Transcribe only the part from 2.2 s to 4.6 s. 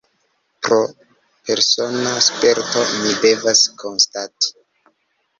sperto, mi devas konstati.